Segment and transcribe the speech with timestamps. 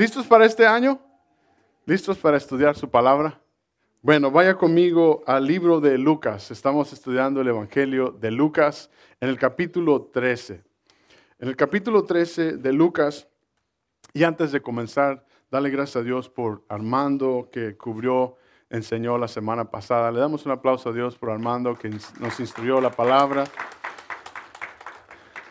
[0.00, 0.98] ¿Listos para este año?
[1.84, 3.38] ¿Listos para estudiar su palabra?
[4.00, 6.50] Bueno, vaya conmigo al libro de Lucas.
[6.50, 8.88] Estamos estudiando el Evangelio de Lucas
[9.20, 10.64] en el capítulo 13.
[11.38, 13.28] En el capítulo 13 de Lucas,
[14.14, 18.38] y antes de comenzar, dale gracias a Dios por Armando que cubrió,
[18.70, 20.10] enseñó la semana pasada.
[20.10, 23.44] Le damos un aplauso a Dios por Armando que nos instruyó la palabra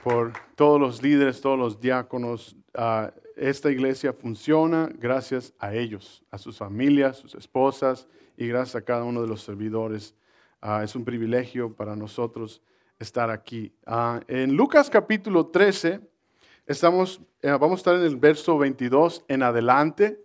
[0.03, 2.55] por todos los líderes, todos los diáconos.
[2.73, 8.81] Ah, esta iglesia funciona gracias a ellos, a sus familias, sus esposas y gracias a
[8.81, 10.13] cada uno de los servidores.
[10.61, 12.61] Ah, es un privilegio para nosotros
[12.99, 13.73] estar aquí.
[13.85, 16.01] Ah, en Lucas capítulo 13,
[16.65, 20.21] estamos, eh, vamos a estar en el verso 22 en adelante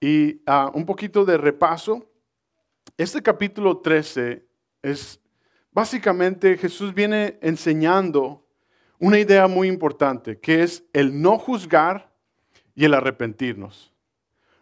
[0.00, 0.42] y
[0.74, 2.10] un poquito de repaso.
[2.96, 4.44] Este capítulo 13
[4.82, 5.20] es
[5.70, 8.44] básicamente Jesús viene enseñando
[8.98, 12.15] una idea muy importante, que es el no juzgar
[12.76, 13.92] y el arrepentirnos.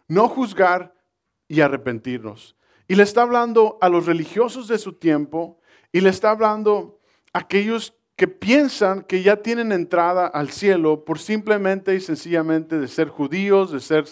[0.07, 0.95] No juzgar
[1.47, 2.55] y arrepentirnos.
[2.87, 5.59] Y le está hablando a los religiosos de su tiempo
[5.91, 6.99] y le está hablando
[7.33, 12.87] a aquellos que piensan que ya tienen entrada al cielo por simplemente y sencillamente de
[12.87, 14.05] ser judíos, de ser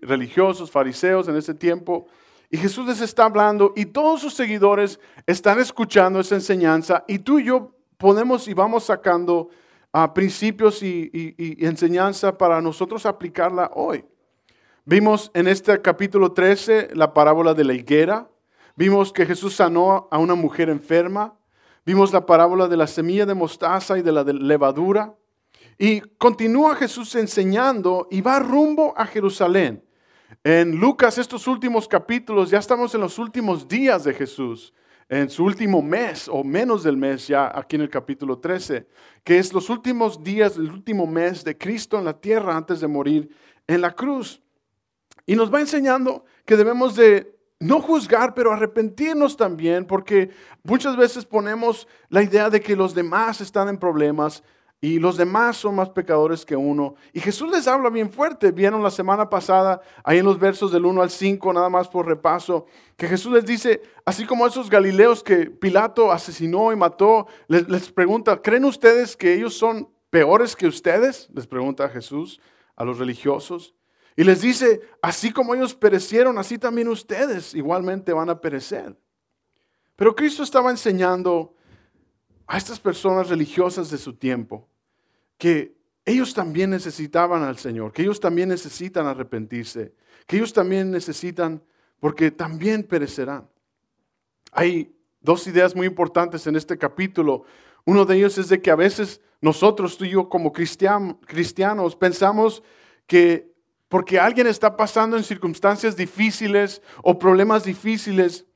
[0.00, 2.06] religiosos, fariseos en ese tiempo.
[2.50, 7.40] Y Jesús les está hablando y todos sus seguidores están escuchando esa enseñanza y tú
[7.40, 9.48] y yo podemos y vamos sacando
[10.14, 14.04] principios y, enseñanza para nosotros aplicarla hoy.
[14.84, 18.28] Vimos en este capítulo 13 la parábola de la higuera,
[18.76, 21.34] vimos que Jesús sanó a una mujer enferma,
[21.84, 25.14] vimos la parábola de la semilla de mostaza y de la levadura,
[25.78, 29.84] y continúa Jesús enseñando y va rumbo a Jerusalén.
[30.42, 34.72] En Lucas, estos últimos capítulos, ya estamos en los últimos días de Jesús
[35.08, 38.86] en su último mes o menos del mes ya aquí en el capítulo 13,
[39.24, 42.88] que es los últimos días, el último mes de Cristo en la tierra antes de
[42.88, 43.30] morir
[43.66, 44.42] en la cruz.
[45.24, 50.30] Y nos va enseñando que debemos de no juzgar, pero arrepentirnos también, porque
[50.62, 54.42] muchas veces ponemos la idea de que los demás están en problemas
[54.80, 56.94] y los demás son más pecadores que uno.
[57.12, 58.52] Y Jesús les habla bien fuerte.
[58.52, 62.06] Vieron la semana pasada, ahí en los versos del 1 al 5, nada más por
[62.06, 62.66] repaso,
[62.96, 68.40] que Jesús les dice, así como esos galileos que Pilato asesinó y mató, les, pregunta,
[68.40, 71.28] ¿creen ustedes que ellos son peores que ustedes?
[71.34, 72.40] Les pregunta Jesús
[72.76, 73.74] a los religiosos.
[74.14, 78.96] Y les dice, así como ellos perecieron, así también ustedes igualmente van a perecer.
[79.96, 81.54] Pero Cristo estaba enseñando
[82.48, 84.66] a estas personas religiosas de su tiempo
[85.36, 89.92] que ellos también necesitaban al Señor, que ellos también necesitan arrepentirse,
[90.26, 91.62] que ellos también necesitan,
[92.00, 93.48] porque también perecerán.
[94.52, 97.44] Hay dos ideas muy importantes en este capítulo.
[97.84, 102.62] Uno de ellos es de que a veces nosotros, tú y yo como cristianos, pensamos
[103.06, 103.52] que
[103.88, 108.46] porque alguien está pasando en circunstancias difíciles o problemas difíciles,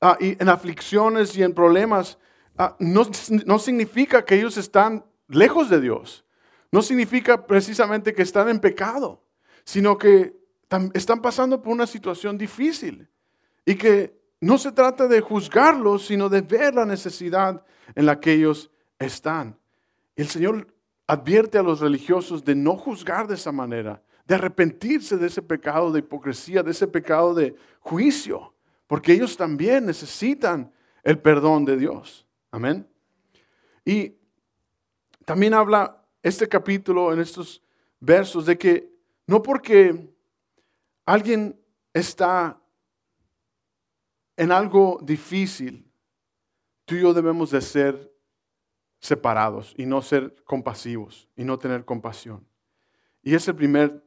[0.00, 2.18] ah, y en aflicciones y en problemas,
[2.62, 6.26] Ah, no, significa que ellos están lejos de Dios.
[6.70, 9.24] No significa precisamente que están en pecado,
[9.64, 10.36] sino que
[10.92, 13.08] están pasando por una situación difícil
[13.64, 18.34] y que no se trata de juzgarlos, sino de ver la necesidad en la que
[18.34, 19.58] ellos están.
[20.14, 20.66] El Señor
[21.06, 25.90] advierte a los religiosos de no juzgar de esa manera, de arrepentirse de ese pecado
[25.90, 28.52] de hipocresía, de ese pecado de juicio,
[28.86, 30.70] porque ellos también necesitan
[31.02, 32.26] el perdón de Dios.
[32.50, 32.86] Amén.
[33.84, 34.14] Y
[35.24, 37.62] también habla este capítulo en estos
[38.00, 38.90] versos de que
[39.26, 40.12] no porque
[41.04, 41.58] alguien
[41.92, 42.60] está
[44.36, 45.88] en algo difícil,
[46.84, 48.12] tú y yo debemos de ser
[48.98, 52.46] separados y no ser compasivos y no tener compasión.
[53.22, 54.02] Y es el primer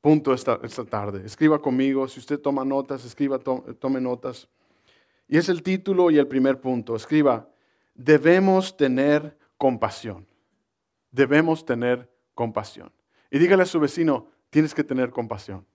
[0.00, 1.24] punto esta, esta tarde.
[1.24, 4.48] Escriba conmigo, si usted toma notas, escriba, tome notas.
[5.26, 6.94] Y es el título y el primer punto.
[6.94, 7.48] Escriba,
[7.94, 10.26] debemos tener compasión.
[11.10, 12.92] Debemos tener compasión.
[13.30, 15.66] Y dígale a su vecino, tienes que tener compasión.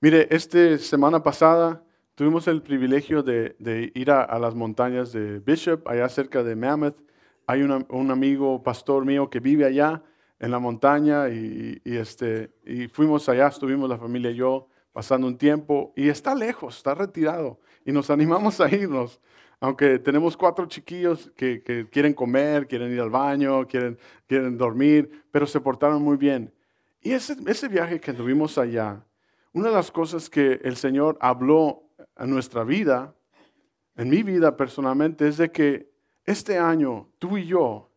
[0.00, 1.82] Mire, esta semana pasada
[2.14, 6.96] tuvimos el privilegio de, ir a, las montañas de Bishop, allá cerca de Mammoth.
[7.46, 10.02] Hay un amigo, pastor mío, que vive allá
[10.38, 15.36] en la montaña y, este, y fuimos allá, estuvimos la familia y yo pasando un
[15.36, 19.18] tiempo y está lejos, está retirado y nos animamos a irnos.
[19.60, 25.46] Aunque tenemos cuatro chiquillos que, quieren comer, quieren ir al baño, quieren, quieren dormir, pero
[25.46, 26.52] se portaron muy bien.
[27.00, 29.02] Y ese, ese viaje que tuvimos allá,
[29.54, 31.82] una de las cosas que el Señor habló
[32.14, 33.14] a nuestra vida,
[33.96, 35.90] en mi vida personalmente, es de que
[36.26, 37.90] este año tú y yo,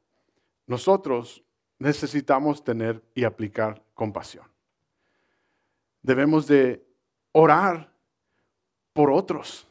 [0.67, 1.43] nosotros
[1.79, 4.45] necesitamos tener y aplicar compasión.
[6.01, 6.81] Debemos de
[7.33, 7.91] orar
[8.93, 9.67] por otros,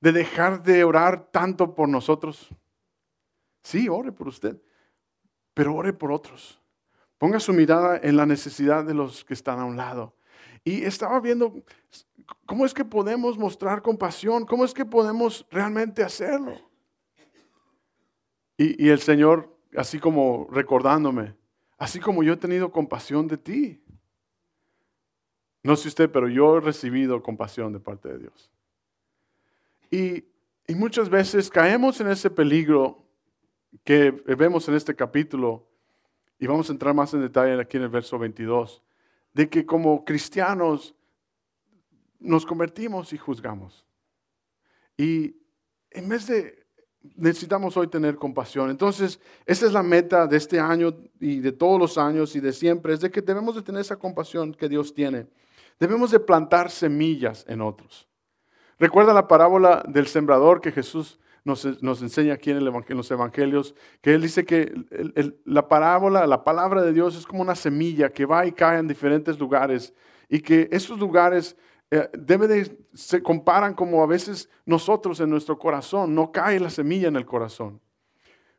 [0.00, 2.48] de dejar de orar tanto por nosotros.
[3.62, 4.60] Sí, ore por usted,
[5.54, 6.60] pero ore por otros.
[7.18, 10.14] Ponga su mirada en la necesidad de los que están a un lado.
[10.64, 11.54] Y estaba viendo
[12.46, 16.56] cómo es que podemos mostrar compasión, cómo es que podemos realmente hacerlo.
[18.56, 21.34] Y, y el Señor, así como recordándome,
[21.76, 23.82] así como yo he tenido compasión de ti.
[25.62, 28.50] No sé usted, pero yo he recibido compasión de parte de Dios.
[29.90, 30.24] Y,
[30.68, 33.04] muchas veces caemos en ese peligro
[33.82, 35.66] que vemos en este capítulo
[36.38, 38.80] y vamos a entrar más en detalle aquí en el verso 22,
[39.32, 40.94] de que como cristianos
[42.20, 43.84] nos convertimos y juzgamos.
[44.96, 45.34] Y
[45.90, 46.66] en vez de,
[47.16, 48.70] necesitamos hoy tener compasión.
[48.70, 52.52] Entonces, esa es la meta de este año y de todos los años y de
[52.52, 55.26] siempre, es de que debemos de tener esa compasión que Dios tiene.
[55.78, 58.09] Debemos de plantar semillas en otros.
[58.80, 61.64] Recuerda la parábola del sembrador que Jesús nos,
[62.02, 64.72] enseña aquí en, los evangelios, que él dice que
[65.44, 68.88] la parábola, la palabra de Dios es como una semilla que va y cae en
[68.88, 69.92] diferentes lugares
[70.30, 71.58] y que esos lugares
[71.90, 72.08] eh,
[72.94, 77.26] se comparan como a veces nosotros en nuestro corazón, no cae la semilla en el
[77.26, 77.82] corazón.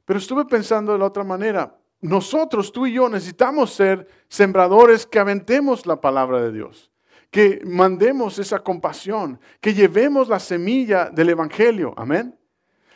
[0.05, 5.17] Pero estuve pensando de la otra manera, nosotros, tú y yo, necesitamos ser sembradores que
[5.17, 6.90] aventemos la palabra de Dios,
[7.31, 12.37] que mandemos esa compasión, que llevemos la semilla del Evangelio, amén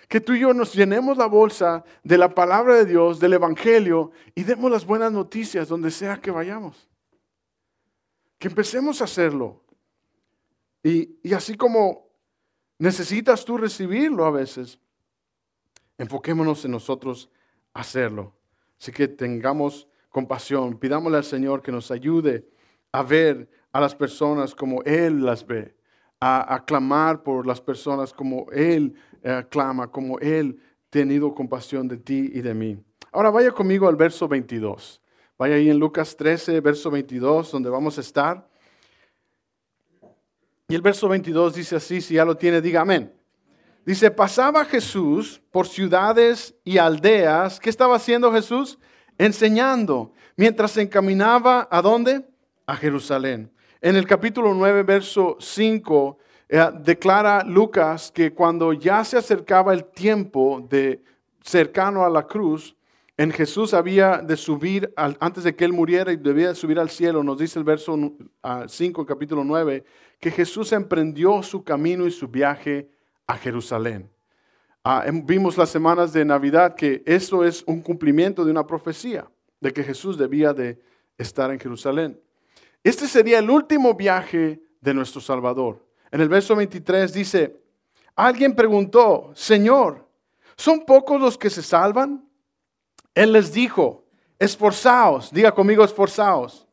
[0.07, 4.11] que tú y yo nos llenemos la bolsa de la palabra de Dios, del Evangelio,
[4.35, 6.87] y demos las buenas noticias donde sea que vayamos.
[8.37, 9.63] Que empecemos a hacerlo.
[10.83, 12.07] Y, y así como
[12.77, 14.79] necesitas tú recibirlo a veces,
[15.97, 17.29] enfoquémonos en nosotros
[17.73, 18.35] hacerlo.
[18.79, 22.47] Así que tengamos compasión, pidámosle al Señor que nos ayude
[22.91, 25.75] a ver a las personas como Él las ve,
[26.21, 32.31] a, clamar por las personas como Él eh, clama, como Él tenido compasión de ti
[32.33, 32.81] y de mí.
[33.11, 35.01] Ahora vaya conmigo al verso 22.
[35.37, 38.47] Vaya ahí en Lucas 13, verso 22, donde vamos a estar.
[40.69, 43.13] Y el verso 22 dice así, si ya lo tiene, diga amén.
[43.85, 47.59] Dice, pasaba Jesús por ciudades y aldeas.
[47.59, 48.79] ¿Qué estaba haciendo Jesús?
[49.17, 52.25] Enseñando, mientras se encaminaba a dónde?
[52.65, 53.51] A Jerusalén.
[53.85, 56.17] En el capítulo 9, verso 5,
[56.49, 61.03] eh, declara Lucas que cuando ya se acercaba el tiempo de
[61.43, 62.75] cercano a la cruz,
[63.15, 66.89] en Jesús había de subir, antes de que él muriera y debía de subir al
[66.89, 67.95] cielo, nos dice el verso
[68.67, 69.83] 5, capítulo 9,
[70.19, 72.89] que Jesús emprendió su camino y su viaje
[73.27, 74.09] a Jerusalén.
[74.83, 79.29] Ah, em, vimos las semanas de Navidad que eso es un cumplimiento de una profecía,
[79.59, 80.81] de que Jesús debía de
[81.19, 82.19] estar en Jerusalén.
[82.85, 85.83] Este sería el último viaje de nuestro Salvador.
[86.11, 87.59] En el verso 23 dice,
[88.15, 90.07] alguien preguntó, Señor,
[90.55, 92.29] ¿son pocos los que se salvan?
[93.15, 94.05] Él les dijo,
[94.37, 96.67] esforzaos, diga conmigo esforzaos,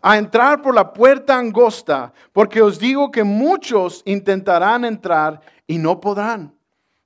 [0.00, 6.00] a entrar por la puerta angosta, porque os digo que muchos intentarán entrar y no
[6.00, 6.54] podrán.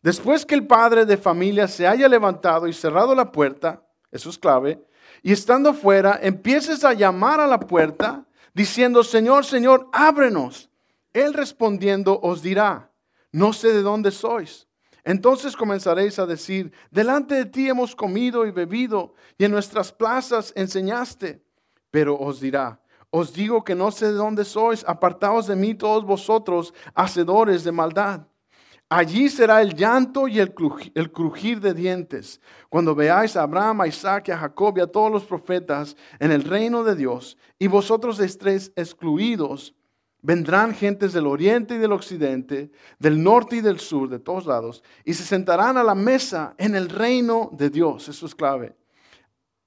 [0.02, 4.36] Después que el padre de familia se haya levantado y cerrado la puerta, eso es
[4.36, 4.78] clave,
[5.22, 10.70] y estando fuera, empieces a llamar a la puerta, diciendo, Señor, Señor, ábrenos.
[11.12, 12.90] Él respondiendo os dirá,
[13.32, 14.66] no sé de dónde sois.
[15.04, 20.52] Entonces comenzaréis a decir, delante de ti hemos comido y bebido, y en nuestras plazas
[20.56, 21.42] enseñaste.
[21.90, 22.80] Pero os dirá,
[23.10, 27.72] os digo que no sé de dónde sois, apartaos de mí todos vosotros, hacedores de
[27.72, 28.26] maldad.
[28.94, 34.28] Allí será el llanto y el crujir, de dientes, cuando veáis a Abraham, a Isaac
[34.28, 38.70] a Jacob y a todos los profetas en el reino de Dios, y vosotros estéis
[38.76, 39.74] excluidos
[40.24, 42.70] Vendrán gentes del oriente y del occidente,
[43.00, 46.76] del norte y del sur, de todos lados, y se sentarán a la mesa en
[46.76, 48.08] el reino de Dios.
[48.08, 48.76] Eso es clave.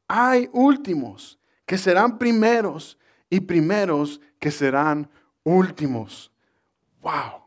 [0.08, 2.98] Hay últimos que serán primeros
[3.29, 5.10] y primeros que serán
[5.44, 6.32] últimos.
[7.01, 7.41] ¡Wow!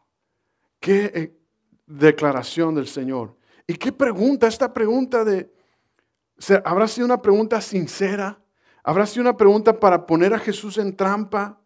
[0.78, 1.37] ¡Qué eh,
[1.88, 3.34] declaración del Señor!
[3.66, 4.46] ¿Y qué pregunta?
[4.46, 5.50] Esta pregunta de...
[6.64, 8.38] ¿Habrá sido una pregunta sincera?
[8.82, 11.60] ¿Habrá sido una pregunta para poner a Jesús en trampa?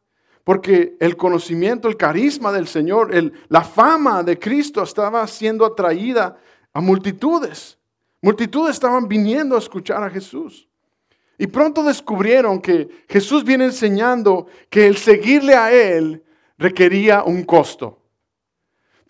[0.45, 3.13] Porque el conocimiento, el carisma del Señor,
[3.49, 6.37] la fama de Cristo estaba siendo atraída
[6.73, 7.79] a multitudes.
[8.21, 10.69] Multitudes estaban viniendo a escuchar a Jesús.
[11.39, 16.25] Y pronto descubrieron que Jesús viene enseñando que el seguirle a Él
[16.59, 18.02] requería un costo.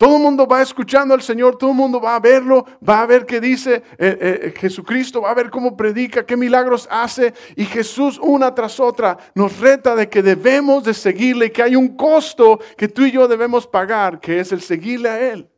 [0.03, 3.05] Todo el mundo va escuchando al Señor, todo el mundo va a verlo, va a
[3.05, 7.33] ver qué dice eh, eh, Jesucristo, va a ver cómo predica, qué milagros hace.
[7.55, 11.95] Y Jesús una tras otra nos reta de que debemos de seguirle, que hay un
[11.95, 15.49] costo que tú y yo debemos pagar, que es el seguirle a Él.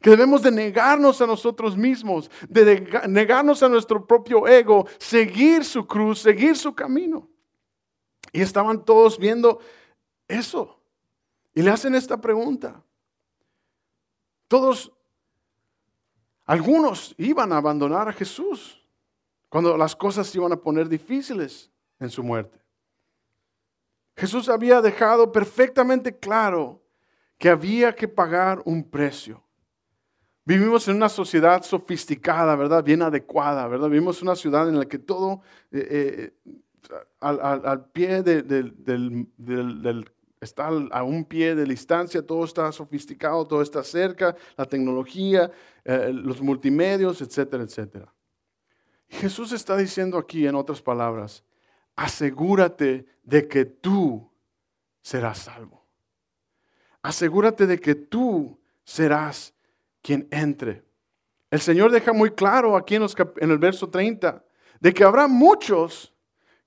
[0.00, 5.84] Que debemos de negarnos a nosotros mismos, de negarnos a nuestro propio ego, seguir su
[5.88, 7.28] cruz, seguir su camino.
[8.32, 9.58] Y estaban todos viendo
[10.28, 10.80] eso.
[11.52, 12.80] Y le hacen esta pregunta.
[14.48, 14.92] Todos,
[16.46, 18.82] algunos iban a abandonar a Jesús
[19.48, 22.58] cuando las cosas se iban a poner difíciles en su muerte.
[24.16, 26.82] Jesús había dejado perfectamente claro
[27.38, 29.42] que había que pagar un precio.
[30.44, 32.82] Vivimos en una sociedad sofisticada, ¿verdad?
[32.82, 33.88] Bien adecuada, ¿verdad?
[33.88, 36.56] Vivimos en una ciudad en la que todo eh, eh,
[37.20, 43.82] al, pie del, del, está a un pie de distancia, todo está sofisticado, todo está
[43.82, 45.50] cerca, la tecnología,
[45.84, 48.12] eh, los multimedios, etcétera, etcétera.
[49.08, 51.44] Jesús está diciendo aquí, en otras palabras,
[51.96, 54.30] asegúrate de que tú
[55.00, 55.86] serás salvo.
[57.02, 59.54] Asegúrate de que tú serás
[60.02, 60.84] quien entre.
[61.50, 64.44] El Señor deja muy claro aquí en, en el verso 30
[64.80, 66.14] de que habrá muchos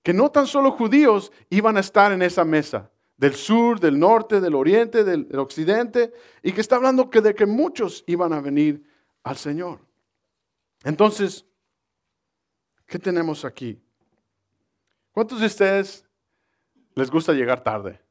[0.04, 2.90] que no tan solo judíos iban a estar en esa mesa,
[3.22, 6.12] del sur, del norte, del oriente, del, occidente,
[6.42, 8.84] y que está hablando que de que muchos iban a venir
[9.22, 9.80] al Señor.
[10.84, 11.46] Entonces,
[12.88, 13.80] ¿qué tenemos aquí?
[15.12, 16.04] ¿Cuántos de ustedes
[16.96, 18.02] les gusta llegar tarde?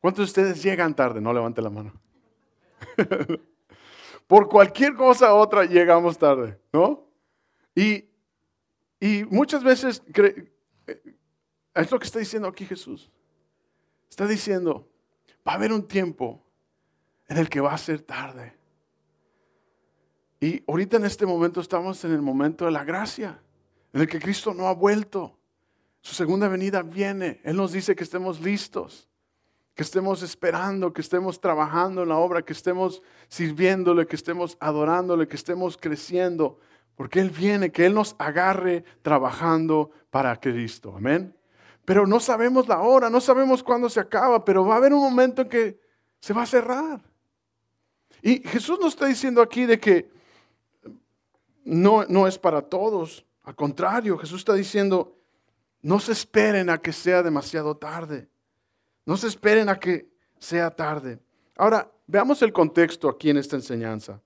[0.00, 1.20] ¿Cuántos de ustedes llegan tarde?
[1.20, 2.00] No levante la mano.
[4.28, 7.08] Por cualquier cosa otra llegamos tarde, ¿no?
[7.74, 8.04] Y,
[9.00, 11.16] y muchas veces eh,
[11.74, 13.10] es lo que está diciendo aquí Jesús.
[14.12, 14.90] Está diciendo,
[15.48, 16.44] va a haber un tiempo
[17.28, 18.54] en el que va a ser tarde.
[20.38, 23.40] Y ahorita en este momento estamos en el momento de la gracia,
[23.90, 25.38] en el que Cristo no ha vuelto.
[26.02, 27.40] Su segunda venida viene.
[27.42, 29.08] Él nos dice que estemos listos,
[29.74, 35.26] que estemos esperando, que estemos trabajando en la obra, que estemos sirviéndole, que estemos adorándole,
[35.26, 36.58] que estemos creciendo,
[36.96, 40.94] porque Él viene, que Él nos agarre trabajando para Cristo.
[40.94, 41.34] Amén
[41.92, 45.02] pero no sabemos la hora, no sabemos cuándo se acaba, pero va a haber un
[45.02, 45.78] momento en que
[46.20, 47.02] se va a cerrar.
[48.22, 50.10] Y Jesús nos está diciendo aquí de que
[51.64, 55.18] no, no es para todos, al contrario, Jesús está diciendo,
[55.82, 58.26] no se esperen a que sea demasiado tarde,
[59.04, 60.08] no se esperen a que
[60.38, 61.18] sea tarde.
[61.58, 64.18] Ahora, veamos el contexto aquí en esta enseñanza.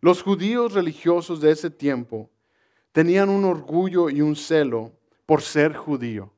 [0.00, 2.30] Los judíos religiosos de ese tiempo
[2.90, 4.92] tenían un orgullo y un celo
[5.26, 6.32] por ser judío.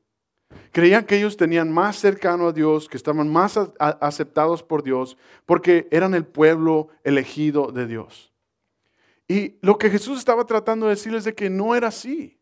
[0.71, 5.87] Creían que ellos tenían más cercano a Dios, que estaban más aceptados por Dios, porque
[5.91, 8.33] eran el pueblo elegido de Dios.
[9.27, 12.39] Y lo que Jesús estaba tratando de decirles de que no era así,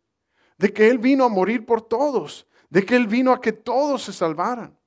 [0.58, 4.04] de que Él vino a morir por todos, de que Él vino a que todos
[4.04, 4.78] se salvaran,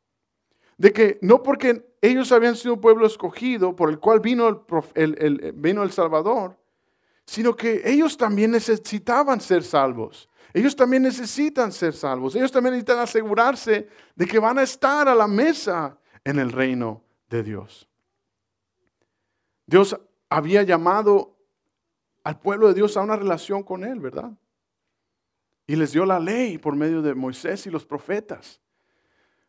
[0.77, 5.53] de que no porque ellos habían sido un pueblo escogido por el cual vino el,
[5.55, 6.59] vino el Salvador,
[7.25, 10.29] sino que ellos también necesitaban ser salvos.
[10.57, 12.35] Ellos también necesitan ser salvos.
[12.35, 17.05] Ellos también necesitan asegurarse de que van a estar a la mesa en el reino
[17.29, 17.87] de Dios.
[19.67, 21.37] Dios había llamado
[22.25, 24.33] al pueblo de Dios a una relación con Él, ¿verdad?
[25.67, 28.59] Y les dio la ley por medio de Moisés y los profetas.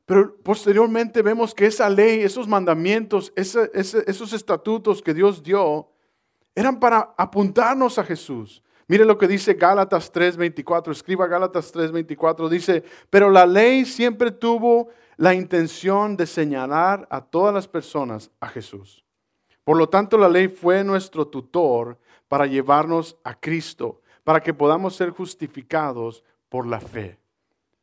[0.05, 5.89] Pero posteriormente vemos que esa ley, esos mandamientos, esos estatutos que Dios dio,
[6.53, 10.91] eran para apuntarnos a Jesús, Mire lo que dice Gálatas 3:24.
[10.91, 12.49] Escriba Gálatas 3:24.
[12.49, 18.47] Dice, pero la ley siempre tuvo la intención de señalar a todas las personas a
[18.47, 19.03] Jesús.
[19.63, 21.97] Por lo tanto, la ley fue nuestro tutor
[22.29, 27.19] para llevarnos a Cristo, para que podamos ser justificados por la fe.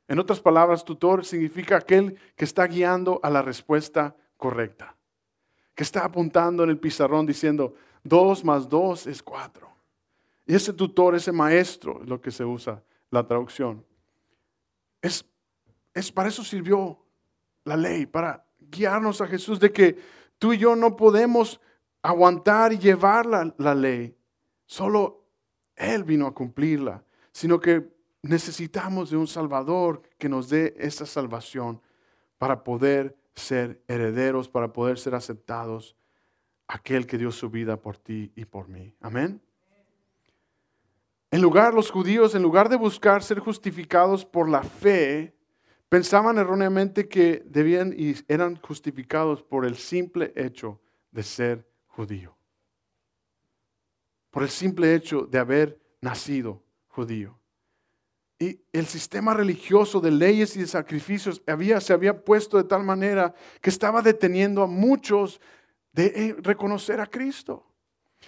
[0.08, 4.96] En otras palabras, tutor significa aquel que está guiando a la respuesta correcta,
[5.74, 9.73] que está apuntando en el pizarrón diciendo, dos más dos es cuatro.
[10.46, 13.84] Y ese tutor, ese maestro, es lo que se usa la traducción.
[15.00, 15.24] Es,
[15.92, 16.98] es para eso sirvió
[17.64, 19.98] la ley, para guiarnos a Jesús de que
[20.38, 21.60] tú y yo no podemos
[22.02, 24.16] aguantar y llevar la, la ley.
[24.66, 25.24] Solo
[25.76, 27.88] Él vino a cumplirla, sino que
[28.22, 31.80] necesitamos de un Salvador que nos dé esa salvación
[32.38, 35.96] para poder ser herederos, para poder ser aceptados,
[36.66, 38.94] aquel que dio su vida por ti y por mí.
[39.00, 39.43] Amén.
[41.34, 45.34] En lugar, los judíos, en lugar de buscar ser justificados por la fe,
[45.88, 52.36] pensaban erróneamente que debían y eran justificados por el simple hecho de ser judío.
[54.30, 57.36] Por el simple hecho de haber nacido judío.
[58.38, 62.84] Y el sistema religioso de leyes y de sacrificios había, se había puesto de tal
[62.84, 65.40] manera que estaba deteniendo a muchos
[65.90, 67.73] de eh, reconocer a Cristo,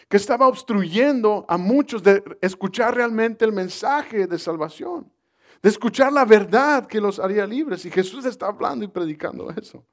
[0.08, 5.12] que estaba obstruyendo a muchos de escuchar realmente el mensaje de salvación,
[5.62, 7.84] de escuchar la verdad que los haría libres.
[7.84, 9.84] Y Jesús está hablando y predicando eso.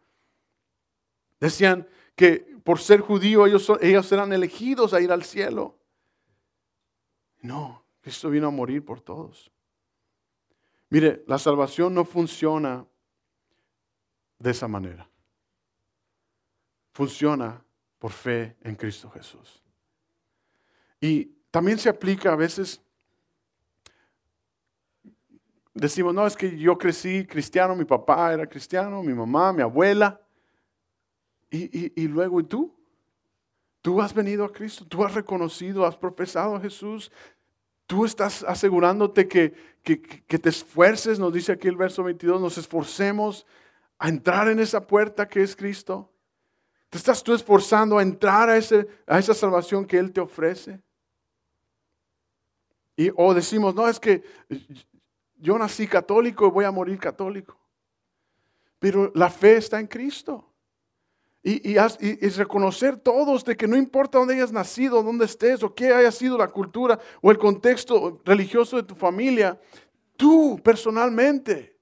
[1.39, 5.77] Decían que por ser judío ellos, ellos eran elegidos a ir al cielo.
[7.41, 9.51] No, Cristo vino a morir por todos.
[10.89, 12.85] Mire, la salvación no funciona
[14.37, 15.09] de esa manera.
[16.93, 17.65] Funciona
[17.97, 19.62] por fe en Cristo Jesús.
[21.03, 22.81] Y también se aplica a veces,
[25.73, 30.21] decimos, no, es que yo crecí cristiano, mi papá era cristiano, mi mamá, mi abuela.
[31.51, 32.73] Y, y luego, ¿y tú?
[33.81, 37.11] Tú has venido a Cristo, tú has reconocido, has profesado a Jesús,
[37.85, 43.45] Tú estás asegurándote que, que, te esfuerces, nos dice aquí el verso 22, nos esforcemos
[43.99, 46.09] a entrar en esa puerta que es Cristo.
[46.89, 50.81] ¿Te estás tú esforzando a entrar a, ese, a esa salvación que Él te ofrece?
[52.95, 54.23] Y, o decimos, no, es que
[55.37, 57.57] yo nací católico y voy a morir católico.
[58.79, 60.53] Pero la fe está en Cristo.
[61.45, 61.75] Y,
[62.37, 66.37] reconocer todos de que no importa dónde hayas nacido, dónde estés o qué haya sido
[66.37, 69.59] la cultura o el contexto religioso de tu familia,
[70.15, 71.77] tú personalmente,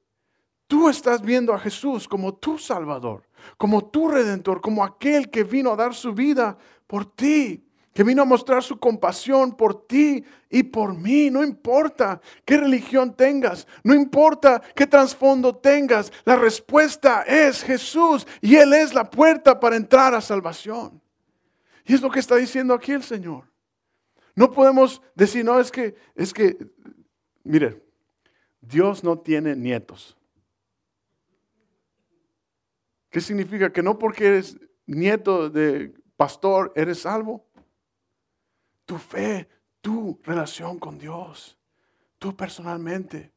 [0.66, 5.74] tú estás viendo a Jesús como tu Salvador, como tu Redentor, como aquel que vino
[5.74, 10.64] a dar su vida por ti que vino a mostrar su compasión por ti y
[10.64, 11.30] por mí.
[11.30, 18.56] No importa qué religión tengas, no importa qué trasfondo tengas, la respuesta es Jesús y
[18.56, 21.02] Él es la puerta para entrar a salvación.
[21.86, 23.52] Y es lo que está diciendo aquí el Señor.
[24.36, 26.58] No podemos decir, no, es que, es que,
[27.44, 27.84] mire,
[28.62, 30.18] Dios no tiene nietos.
[33.10, 33.74] ¿Qué significa?
[33.74, 37.51] Que no porque eres nieto de pastor eres salvo
[38.86, 39.48] tu fe,
[39.82, 41.58] tu relación con Dios,
[42.20, 43.32] tú personalmente.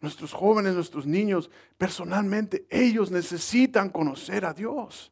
[0.00, 5.10] Nuestros jóvenes, nuestros niños, personalmente, ellos necesitan conocer a Dios.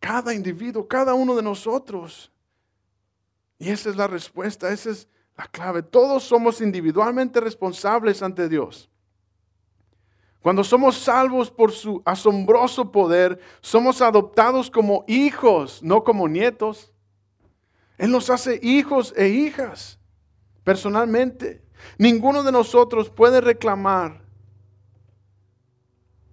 [0.00, 2.32] Cada individuo, cada uno de nosotros.
[3.58, 5.82] Y esa es la respuesta, esa es la clave.
[5.82, 8.90] Todos somos individualmente responsables ante Dios.
[10.40, 16.92] Cuando somos salvos por su asombroso poder, somos adoptados como hijos, no como nietos.
[17.98, 19.98] Él nos hace hijos e hijas
[20.62, 21.62] personalmente.
[21.98, 24.22] Ninguno de nosotros puede reclamar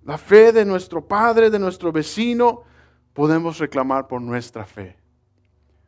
[0.03, 2.61] la fe de nuestro padre, de nuestro vecino.
[3.13, 4.95] Podemos reclamar por nuestra fe.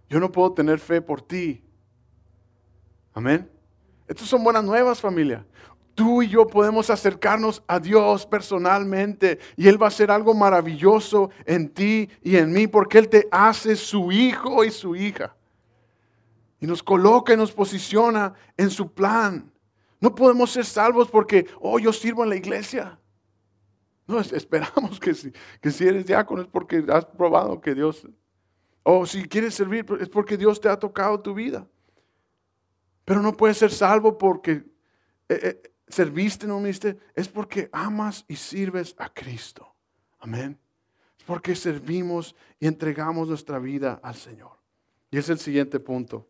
[0.10, 1.64] Yo no puedo tener fe por ti.
[3.14, 3.50] Amén.
[4.08, 5.46] Estas son buenas nuevas, familia.
[5.94, 11.30] Tú y yo podemos acercarnos a Dios personalmente y Él va a hacer algo maravilloso
[11.46, 15.36] en ti y en mí porque Él te hace su hijo y su hija
[16.60, 19.52] y nos coloca y nos posiciona en su plan.
[20.00, 23.00] No podemos ser salvos porque, oh, yo sirvo en la iglesia.
[24.08, 28.08] No, esperamos que si, que si eres diácono es porque has probado que Dios,
[28.84, 31.68] o si quieres servir es porque Dios te ha tocado tu vida.
[33.04, 34.52] Pero no puedes ser salvo porque
[35.30, 39.76] eh, eh, serviste, no viste, es porque amas y sirves a Cristo.
[40.20, 40.58] Amén.
[41.18, 44.58] Es porque servimos y entregamos nuestra vida al Señor.
[45.12, 46.28] Y es el siguiente punto.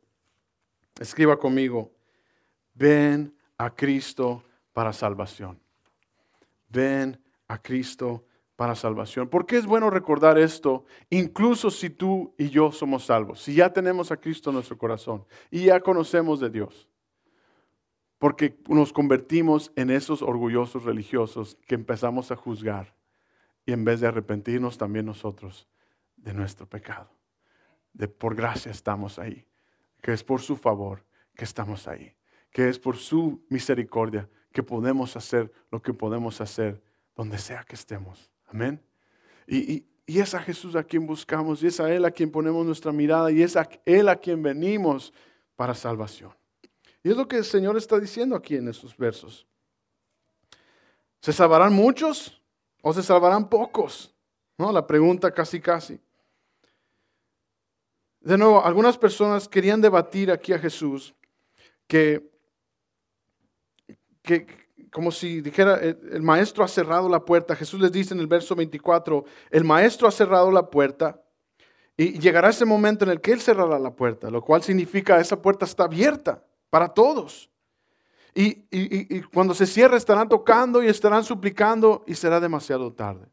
[0.99, 1.91] Escriba conmigo,
[2.73, 5.59] ven a Cristo para salvación.
[6.69, 9.29] Ven a Cristo para salvación.
[9.29, 10.85] ¿Por qué es bueno recordar esto?
[11.09, 15.25] Incluso si tú y yo somos salvos, si ya tenemos a Cristo en nuestro corazón
[15.51, 16.89] y ya conocemos de Dios.
[18.17, 22.95] Porque nos convertimos en esos orgullosos religiosos que empezamos a juzgar
[23.63, 25.67] y en vez de arrepentirnos también nosotros
[26.15, 27.11] de nuestro pecado.
[27.93, 29.45] De por gracia estamos ahí
[30.01, 31.03] que es por su favor
[31.35, 32.15] que estamos ahí,
[32.51, 36.81] que es por su misericordia que podemos hacer lo que podemos hacer
[37.15, 38.31] donde sea que estemos.
[38.47, 38.81] Amén.
[39.47, 42.91] Y, es a Jesús a quien buscamos, y es a Él a quien ponemos nuestra
[42.91, 45.13] mirada, y es a Él a quien venimos
[45.55, 46.31] para salvación.
[47.03, 49.45] Y es lo que el Señor está diciendo aquí en estos versos.
[51.21, 52.41] ¿Se salvarán muchos
[52.81, 54.15] o se salvarán pocos?
[54.57, 54.71] ¿No?
[54.71, 55.99] La pregunta casi casi.
[58.27, 61.15] De nuevo, algunas personas querían debatir aquí a Jesús
[61.87, 62.29] que,
[64.21, 64.45] que
[64.91, 67.55] como si dijera, el, maestro ha cerrado la puerta.
[67.55, 71.23] Jesús les dice en el verso 24, el maestro ha cerrado la puerta
[71.95, 75.41] Y llegará ese momento en el que Él cerrará la puerta, lo cual significa esa
[75.41, 77.49] puerta está abierta para todos.
[78.35, 83.29] Y, y, cuando se cierra estarán tocando y estarán suplicando y será demasiado tarde.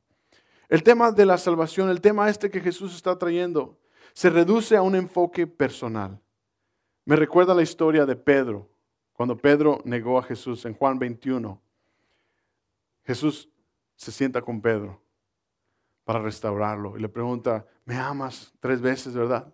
[0.68, 3.76] El tema de la salvación, el tema este que Jesús está trayendo,
[4.14, 6.18] se reduce a un enfoque personal.
[7.04, 8.70] Me recuerda la historia de Pedro,
[9.12, 11.60] cuando Pedro negó a Jesús en Juan 21.
[13.04, 13.50] Jesús
[13.96, 15.02] se sienta con Pedro
[16.04, 19.52] para restaurarlo y le pregunta, ¿me amas tres veces, verdad?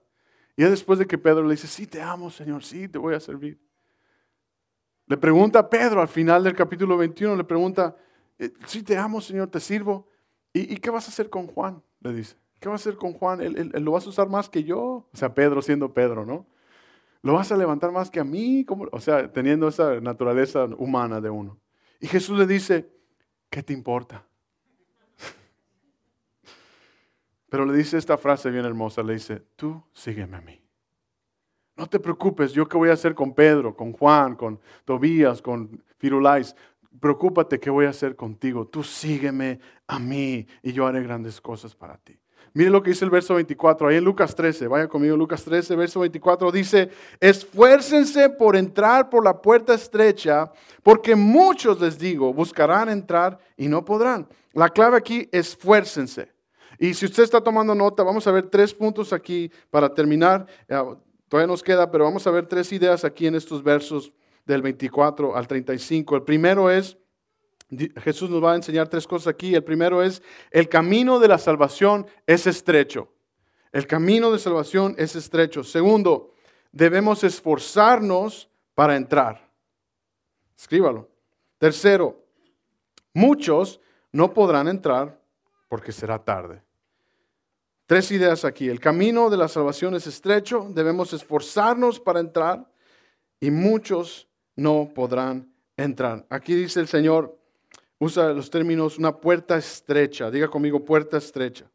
[0.57, 3.21] Y después de que Pedro le dice, sí, te amo, Señor, sí, te voy a
[3.21, 3.59] servir.
[5.07, 7.97] Le pregunta a Pedro al final del capítulo 21, le pregunta,
[8.39, 10.09] eh, sí, te amo, Señor, te sirvo.
[10.53, 11.83] ¿Y, qué vas a hacer con Juan?
[12.01, 13.41] Le dice, ¿qué vas a hacer con Juan?
[13.41, 14.81] ¿Él, lo vas a usar más que yo?
[14.81, 16.47] O sea, Pedro siendo Pedro, ¿no?
[17.23, 18.65] ¿Lo vas a levantar más que a mí?
[18.93, 21.59] O sea, teniendo esa naturaleza humana de uno.
[21.99, 22.91] Y Jesús le dice,
[23.51, 24.25] ¿qué te importa?
[27.51, 30.61] Pero le dice esta frase bien hermosa, le dice, tú sígueme a mí.
[31.77, 35.83] No te preocupes, yo qué voy a hacer con Pedro, con Juan, con Tobías, con
[35.97, 36.55] Firulais.
[37.01, 38.67] Preocúpate qué voy a hacer contigo.
[38.67, 42.19] Tú sígueme a mí y yo haré grandes cosas para ti.
[42.53, 45.77] Mire lo que dice el verso 24, ahí en Lucas 13, vaya conmigo, Lucas 13,
[45.77, 50.51] verso 24, dice, esfuércense por entrar por la puerta estrecha,
[50.83, 54.27] porque muchos, les digo, buscarán entrar y no podrán.
[54.53, 56.33] La clave aquí, esfuércense.
[56.79, 60.47] Y si usted está tomando nota, vamos a ver tres puntos aquí para terminar.
[60.67, 60.77] Eh,
[61.29, 64.13] todavía nos queda, pero vamos a ver tres ideas aquí en estos versos
[64.47, 66.17] del 24 al 35.
[66.17, 66.97] El primero es,
[68.03, 69.55] Jesús nos va a enseñar tres cosas aquí.
[69.55, 73.09] El primero es, el camino de la salvación es estrecho.
[73.73, 75.63] El camino de salvación es estrecho.
[75.63, 76.35] Segundo,
[76.73, 79.49] debemos esforzarnos para entrar.
[80.57, 81.09] Escríbalo.
[81.59, 82.25] Tercero,
[83.15, 83.81] muchos
[84.13, 85.21] no podrán entrar
[85.69, 86.63] porque será tarde.
[87.87, 88.69] Tres ideas aquí.
[88.69, 92.71] El camino de la salvación es estrecho, debemos esforzarnos para entrar
[93.41, 96.27] y muchos no podrán entrar.
[96.31, 97.40] Aquí dice el Señor,
[98.01, 100.31] usa los términos una puerta estrecha.
[100.31, 101.71] Diga conmigo, puerta estrecha.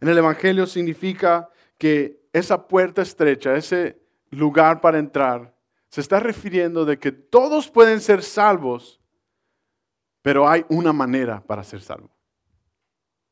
[0.00, 5.54] En el Evangelio significa que esa puerta estrecha, ese lugar para entrar,
[5.88, 9.00] se está refiriendo de que todos pueden ser salvos,
[10.22, 12.10] pero hay una manera para ser salvo.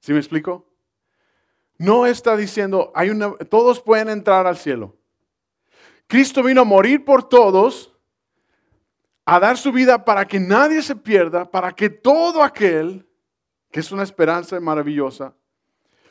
[0.00, 0.68] ¿Sí me explico?
[1.78, 4.96] No está diciendo, hay una, todos pueden entrar al cielo.
[6.06, 7.93] Cristo vino a morir por todos,
[9.24, 13.06] a dar su vida para que nadie se pierda, para que todo aquel,
[13.70, 15.34] que es una esperanza maravillosa,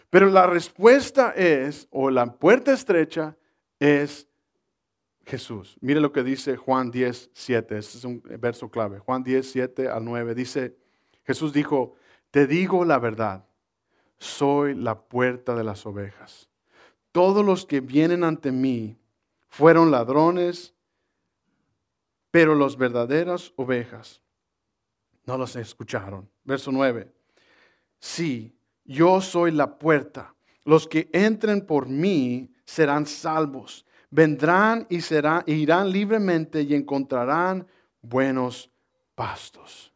[0.09, 3.35] pero la respuesta es, o la puerta estrecha
[3.79, 4.27] es
[5.25, 5.77] Jesús.
[5.81, 8.99] Mire lo que dice Juan 10, 7, este es un verso clave.
[8.99, 10.75] Juan 10, 7 al 9 dice,
[11.23, 11.95] Jesús dijo,
[12.29, 13.45] te digo la verdad
[14.23, 16.49] soy la puerta de las ovejas.
[17.11, 18.97] Todos los que vienen ante mí
[19.49, 20.73] fueron ladrones,
[22.33, 24.19] pero las verdaderas ovejas
[25.23, 26.27] no los escucharon.
[26.43, 27.07] Verso 9.
[27.99, 30.33] Sí, yo soy la puerta.
[30.65, 33.85] Los que entren por mí serán salvos.
[34.09, 37.67] Vendrán y serán, irán libremente y encontrarán
[38.01, 38.71] buenos
[39.13, 39.93] pastos.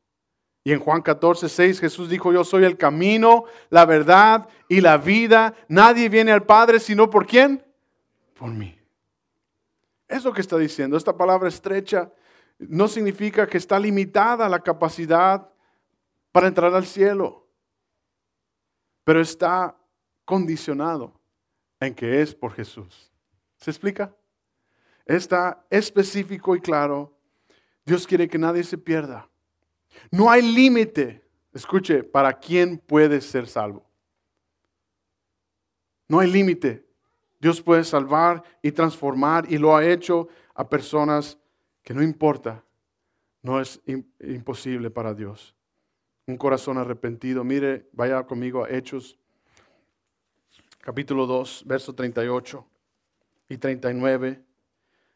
[0.63, 4.99] Y en Juan 14, 6 Jesús dijo, yo soy el camino, la verdad y la
[4.99, 5.55] vida.
[5.69, 7.65] Nadie viene al Padre sino por quién?
[8.35, 8.79] Por mí.
[10.07, 10.97] Es lo que está diciendo.
[10.97, 12.11] Esta palabra estrecha
[12.59, 15.49] no significa que está limitada la capacidad
[16.31, 17.47] para entrar al cielo,
[19.03, 19.75] pero está
[20.25, 21.19] condicionado
[21.79, 23.11] en que es por Jesús.
[23.57, 24.13] ¿Se explica?
[25.05, 27.13] Está específico y claro.
[27.85, 29.29] Dios quiere que nadie se pierda.
[30.11, 33.85] No hay límite, escuche, para quién puede ser salvo.
[36.07, 36.85] No hay límite.
[37.39, 41.37] Dios puede salvar y transformar y lo ha hecho a personas
[41.87, 42.65] que no importa.
[43.41, 43.79] No es
[44.19, 45.55] imposible para Dios.
[46.25, 47.45] Un corazón arrepentido.
[47.45, 49.17] Mire, vaya conmigo a Hechos,
[50.81, 52.67] capítulo 2, verso 38
[53.47, 54.43] y 39.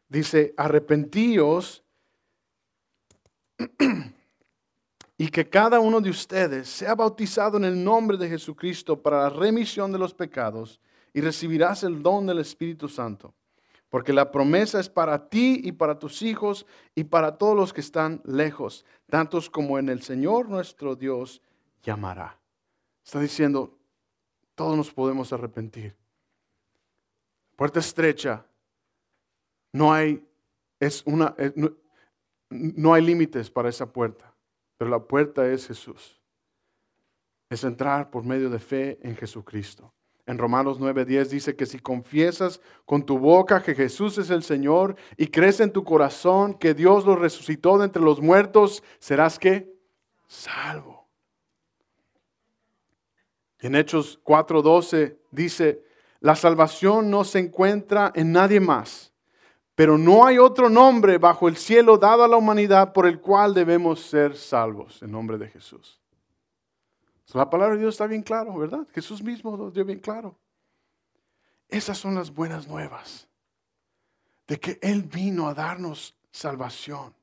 [0.08, 1.84] Dice, arrepentíos
[5.18, 9.28] y que cada uno de ustedes sea bautizado en el nombre de Jesucristo para la
[9.28, 10.80] remisión de los pecados
[11.12, 13.34] y recibirás el don del Espíritu Santo.
[13.92, 17.82] Porque la promesa es para ti y para tus hijos y para todos los que
[17.82, 21.42] están lejos, tantos como en el Señor nuestro Dios
[21.82, 22.40] llamará.
[23.04, 23.78] Está diciendo,
[24.54, 25.94] todos nos podemos arrepentir.
[27.54, 28.46] Puerta estrecha,
[29.72, 30.26] no hay,
[30.80, 31.36] es una,
[32.48, 34.34] no hay límites para esa puerta.
[34.78, 36.18] Pero la puerta es Jesús.
[37.50, 39.92] Es entrar por medio de fe en Jesucristo.
[40.26, 44.96] En Romanos 9:10 dice que si confiesas con tu boca que Jesús es el Señor
[45.16, 49.72] y crees en tu corazón que Dios lo resucitó de entre los muertos, serás que
[50.28, 51.08] salvo.
[53.58, 55.84] En Hechos 4:12 dice,
[56.20, 59.12] la salvación no se encuentra en nadie más,
[59.74, 63.54] pero no hay otro nombre bajo el cielo dado a la humanidad por el cual
[63.54, 66.01] debemos ser salvos, en nombre de Jesús.
[67.34, 68.86] La palabra de Dios está bien claro, ¿verdad?
[68.92, 70.38] Jesús mismo lo dio bien claro.
[71.68, 73.28] Esas son las buenas nuevas
[74.46, 77.14] de que Él vino a darnos salvación.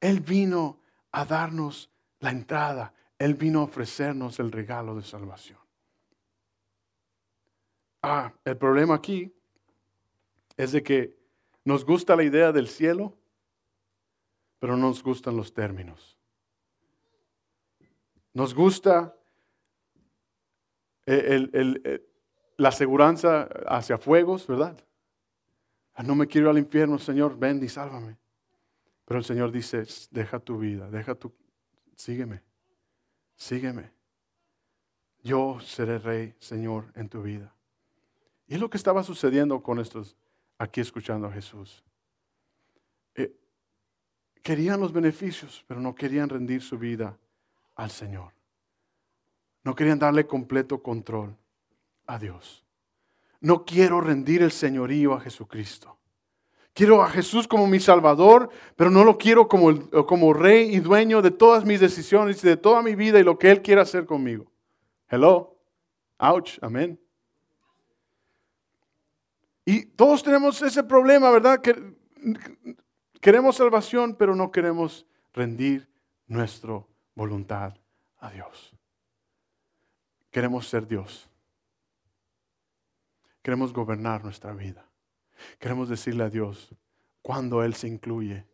[0.00, 0.78] Él vino
[1.12, 2.92] a darnos la entrada.
[3.18, 5.58] Él vino a ofrecernos el regalo de salvación.
[8.02, 9.32] Ah, el problema aquí
[10.58, 11.16] es de que
[11.64, 13.16] nos gusta la idea del cielo,
[14.58, 16.13] pero no nos gustan los términos.
[18.34, 19.16] Nos gusta
[21.06, 24.76] la aseguranza hacia fuegos, ¿verdad?
[25.94, 28.18] Ah, no me quiero ir al infierno, Señor, ven y sálvame.
[29.04, 31.32] Pero el Señor dice, deja tu vida, deja tu,
[31.94, 32.42] sígueme,
[33.36, 33.92] sígueme.
[35.22, 37.54] Yo seré rey, Señor, en tu vida.
[38.46, 40.16] Y es lo que estaba sucediendo con estos
[40.58, 41.84] aquí escuchando a Jesús.
[43.14, 43.32] Eh,
[44.42, 47.16] querían los beneficios, pero no querían rendir su vida
[47.74, 48.32] al Señor.
[49.62, 51.36] No querían darle completo control
[52.06, 52.64] a Dios.
[53.40, 55.98] No quiero rendir el señorío a Jesucristo.
[56.72, 61.22] Quiero a Jesús como mi Salvador, pero no lo quiero como, como rey y dueño
[61.22, 64.06] de todas mis decisiones y de toda mi vida y lo que Él quiera hacer
[64.06, 64.50] conmigo.
[65.08, 65.56] Hello.
[66.18, 66.58] Ouch.
[66.60, 67.00] Amén.
[69.64, 71.60] Y todos tenemos ese problema, ¿verdad?
[71.60, 71.74] Que
[73.20, 75.88] queremos salvación, pero no queremos rendir
[76.26, 77.74] nuestra voluntad
[78.18, 78.74] a Dios.
[80.30, 81.28] Queremos ser Dios.
[83.42, 84.88] Queremos gobernar nuestra vida.
[85.58, 86.74] Queremos decirle a Dios
[87.22, 88.46] cuando Él se incluye.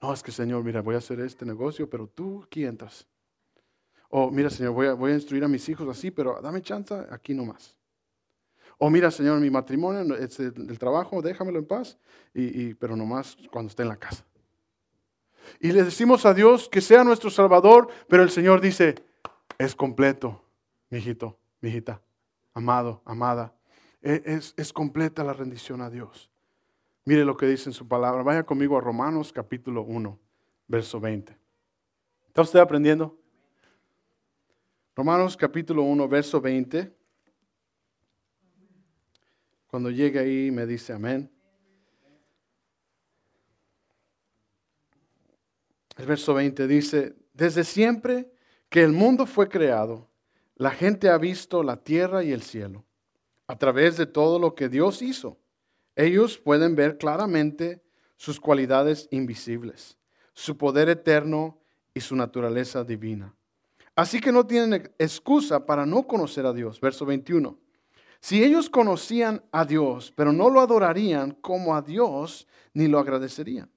[0.00, 3.06] No, es que Señor, mira, voy a hacer este negocio, pero tú aquí entras.
[4.08, 7.76] O mira, Señor, voy a, instruir a mis hijos así, pero dame chance aquí nomás.
[8.76, 11.96] O mira, Señor, mi matrimonio, el trabajo, déjamelo en paz,
[12.34, 14.24] y, pero nomás cuando esté en la casa.
[15.58, 18.94] Y le decimos a Dios que sea nuestro Salvador, pero el Señor dice,
[19.58, 20.44] es completo,
[20.90, 22.00] mi hijito, mi hijita,
[22.54, 23.54] amado, amada.
[24.02, 26.30] E, es, es completa la rendición a Dios.
[27.04, 28.22] Mire lo que dice en su palabra.
[28.22, 30.18] Vaya conmigo a Romanos capítulo 1,
[30.68, 31.36] verso 20.
[32.28, 33.18] ¿Está usted aprendiendo?
[34.94, 36.92] Romanos capítulo 1, verso 20.
[39.66, 41.30] Cuando llegue ahí me dice amén.
[46.00, 48.32] El verso 20 dice, desde siempre
[48.70, 50.08] que el mundo fue creado,
[50.56, 52.86] la gente ha visto la tierra y el cielo.
[53.46, 55.36] A través de todo lo que Dios hizo,
[55.96, 57.82] ellos pueden ver claramente
[58.16, 59.98] sus cualidades invisibles,
[60.32, 61.58] su poder eterno
[61.92, 63.34] y su naturaleza divina.
[63.94, 66.80] Así que no tienen excusa para no conocer a Dios.
[66.80, 67.58] Verso 21.
[68.20, 73.68] Si ellos conocían a Dios, pero no lo adorarían como a Dios, ni lo agradecerían.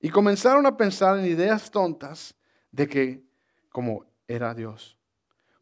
[0.00, 2.34] Y comenzaron a pensar en ideas tontas
[2.70, 3.22] de que
[3.70, 4.96] como era Dios.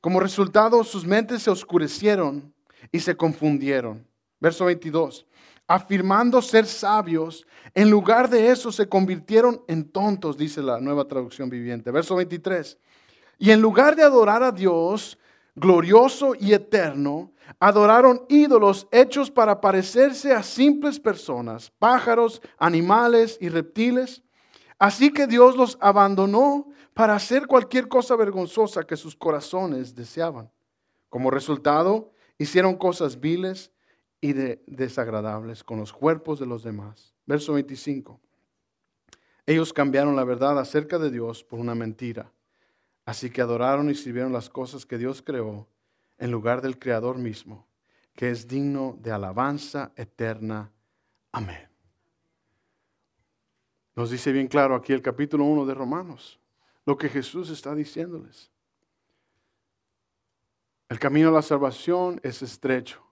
[0.01, 2.53] Como resultado, sus mentes se oscurecieron
[2.93, 4.07] y se confundieron.
[4.39, 5.27] Verso 22.
[5.67, 11.49] Afirmando ser sabios, en lugar de eso se convirtieron en tontos, dice la nueva traducción
[11.49, 11.91] viviente.
[11.91, 12.79] Verso 23.
[13.39, 15.19] Y en lugar de adorar a Dios,
[15.55, 24.23] glorioso y eterno, adoraron ídolos hechos para parecerse a simples personas, pájaros, animales y reptiles.
[24.79, 30.51] Así que Dios los abandonó para hacer cualquier cosa vergonzosa que sus corazones deseaban.
[31.09, 33.71] Como resultado, hicieron cosas viles
[34.21, 37.15] y desagradables con los cuerpos de los demás.
[37.27, 38.21] Verso 25.
[39.47, 42.34] Ellos cambiaron la verdad acerca de Dios por una mentira
[43.05, 45.69] Así que adoraron y sirvieron las cosas que Dios creó
[46.19, 47.67] en lugar del Creador mismo,
[48.15, 50.73] que es digno de alabanza eterna.
[51.33, 51.69] Amén.
[53.95, 56.41] Nos dice bien claro aquí el capítulo 1 de Romanos,
[56.87, 58.51] lo que Jesús está diciéndoles.
[60.89, 63.03] El camino a la salvación es estrecho,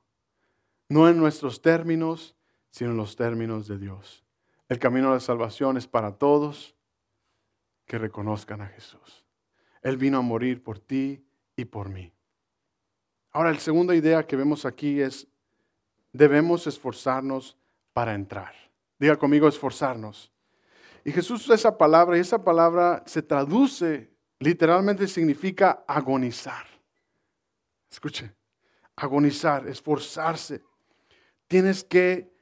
[0.89, 2.35] no en nuestros términos,
[2.71, 4.25] sino en los términos de Dios.
[4.69, 6.75] El camino a la salvación es para todos
[7.87, 9.22] que reconozcan a Jesús.
[9.83, 11.25] Él vino a morir por ti
[11.57, 12.13] y por mí.
[13.33, 15.27] Ahora, la segunda idea que vemos aquí es,
[16.13, 17.57] debemos esforzarnos
[17.93, 18.55] para entrar.
[18.99, 20.31] Diga conmigo, esforzarnos.
[21.05, 26.67] Y Jesús usa esa palabra y esa palabra se traduce, literalmente significa agonizar.
[27.91, 28.33] Escuche,
[28.95, 30.63] agonizar, esforzarse.
[31.49, 32.33] Tienes que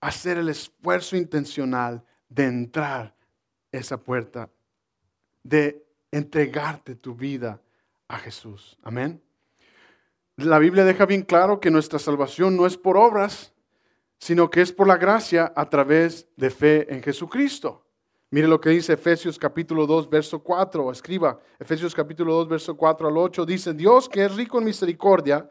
[0.00, 3.14] hacer el esfuerzo intencional de entrar
[3.70, 4.50] esa puerta,
[5.42, 7.60] de entregarte tu vida
[8.08, 8.78] a Jesús.
[8.82, 9.22] Amén.
[10.36, 13.52] La Biblia deja bien claro que nuestra salvación no es por obras,
[14.18, 17.84] sino que es por la gracia a través de fe en Jesucristo.
[18.30, 20.92] Mire lo que dice Efesios capítulo 2, verso 4.
[20.92, 23.44] Escriba Efesios capítulo 2, verso 4 al 8.
[23.44, 25.48] Dice, Dios que es rico en misericordia,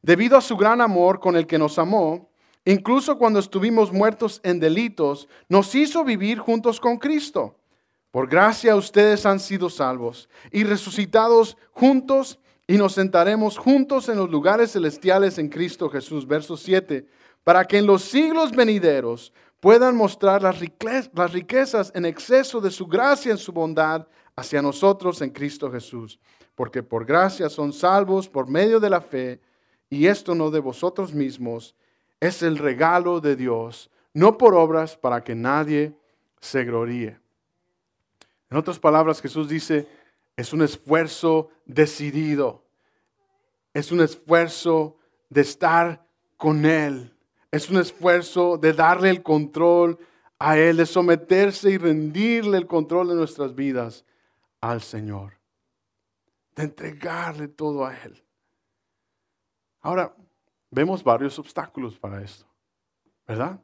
[0.00, 2.30] debido a su gran amor con el que nos amó,
[2.64, 7.59] incluso cuando estuvimos muertos en delitos, nos hizo vivir juntos con Cristo.
[8.10, 14.30] Por gracia ustedes han sido salvos y resucitados juntos y nos sentaremos juntos en los
[14.30, 16.26] lugares celestiales en Cristo Jesús.
[16.26, 17.06] Verso 7.
[17.44, 23.32] Para que en los siglos venideros puedan mostrar las riquezas en exceso de su gracia
[23.32, 26.18] en su bondad hacia nosotros en Cristo Jesús.
[26.54, 29.40] Porque por gracia son salvos por medio de la fe,
[29.88, 31.74] y esto no de vosotros mismos,
[32.20, 35.94] es el regalo de Dios, no por obras para que nadie
[36.40, 37.18] se gloríe.
[38.50, 39.88] En otras palabras, Jesús dice,
[40.36, 42.64] es un esfuerzo decidido,
[43.72, 44.96] es un esfuerzo
[45.28, 46.04] de estar
[46.36, 47.14] con Él,
[47.52, 49.98] es un esfuerzo de darle el control
[50.38, 54.04] a Él, de someterse y rendirle el control de nuestras vidas
[54.60, 55.38] al Señor,
[56.56, 58.24] de entregarle todo a Él.
[59.80, 60.14] Ahora,
[60.70, 62.46] vemos varios obstáculos para esto,
[63.28, 63.60] ¿verdad?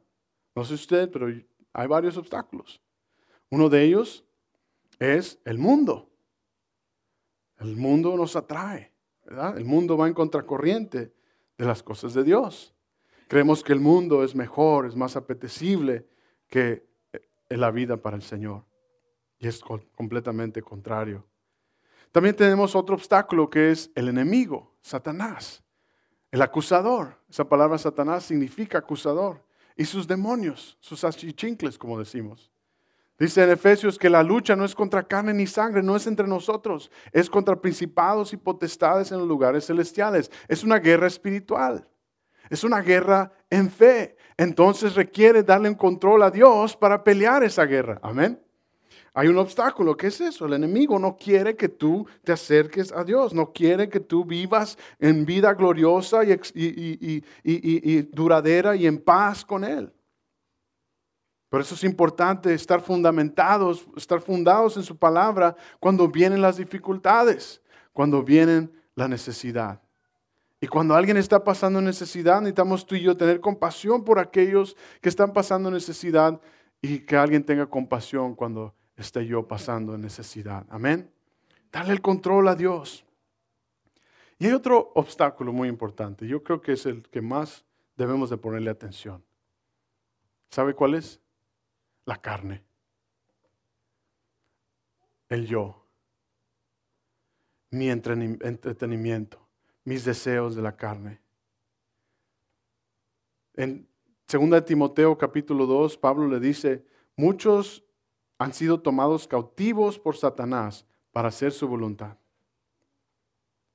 [0.55, 1.27] No sé usted, pero
[1.73, 2.81] hay varios obstáculos.
[3.49, 4.23] Uno de ellos
[4.99, 6.09] es el mundo.
[7.59, 8.93] El mundo nos atrae.
[9.55, 11.13] El mundo va en contracorriente
[11.57, 12.73] de las cosas de Dios.
[13.27, 16.07] Creemos que el mundo es mejor, es más apetecible
[16.47, 18.63] que eh, la vida para el Señor.
[19.37, 19.61] Y es
[19.95, 21.25] completamente contrario.
[22.11, 25.63] También tenemos otro obstáculo que es el enemigo, Satanás,
[26.31, 27.21] el acusador.
[27.29, 29.43] Esa palabra Satanás significa acusador.
[29.75, 32.51] Y sus demonios, sus achichincles, como decimos.
[33.19, 36.27] Dice en Efesios que la lucha no es contra carne ni sangre, no es entre
[36.27, 40.29] nosotros, es contra principados y potestades en los lugares celestiales.
[40.47, 41.87] Es una guerra espiritual.
[42.49, 44.15] Es una guerra en fe.
[44.37, 47.99] Entonces requiere darle un control a Dios para pelear esa guerra.
[48.03, 48.39] Amén.
[49.15, 49.97] Hay un obstáculo.
[49.97, 50.45] ¿Qué es eso?
[50.45, 53.33] El enemigo no quiere que tú te acerques a Dios.
[53.33, 59.63] No quiere que tú vivas en vida gloriosa y, y duradera y en paz con
[59.63, 59.91] Él.
[61.49, 67.61] Por eso es importante estar fundamentados, estar fundados en su palabra cuando vienen las dificultades,
[67.93, 69.81] cuando vienen la necesidad.
[70.59, 75.09] Y cuando alguien está pasando necesidad, necesitamos tú y yo tener compasión por aquellos que
[75.09, 76.41] están pasando necesidad
[76.81, 80.65] y que alguien tenga compasión cuando esté yo pasando necesidad.
[80.69, 81.09] Amén.
[81.71, 83.05] Dale el control a Dios.
[84.39, 86.27] Y hay otro obstáculo muy importante.
[86.27, 87.63] Yo creo que es el que más
[87.95, 89.23] debemos de ponerle atención.
[90.49, 91.19] ¿Sabe cuál es?
[92.07, 92.63] La carne.
[95.29, 95.85] El yo.
[97.69, 99.47] Mi entretenimiento
[99.87, 101.21] mis deseos de la carne.
[103.53, 103.87] En
[104.29, 107.85] 2 Timoteo capítulo 2, Pablo le dice, muchos
[108.37, 112.17] han sido tomados cautivos por Satanás para hacer su voluntad.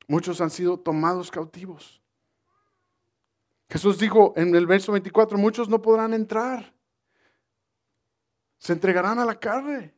[0.06, 2.02] Muchos han sido tomados cautivos.
[3.70, 6.71] Jesús dijo en el verso 24, muchos no podrán entrar.
[8.62, 9.92] Se entregarán a la carne.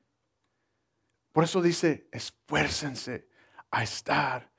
[1.33, 3.29] Por eso dice, esfuércense
[3.71, 4.51] a estar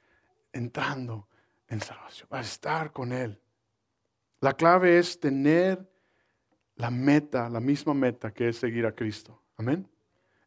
[0.54, 1.28] entrando
[1.68, 3.41] en salvación, a estar con Él.
[4.41, 5.91] La clave es tener
[6.76, 9.41] la meta, la misma meta que es seguir a Cristo.
[9.58, 9.89] Amén.